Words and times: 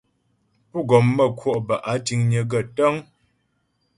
Pú́ 0.69 0.79
gɔm 0.89 1.05
mə́ 1.15 1.27
kwɔ' 1.37 1.57
bə́ 1.67 1.77
áa 1.89 1.97
tíŋnyə̌ 2.05 2.43
gaə́ 2.51 2.63
tə́ŋ. 2.75 2.95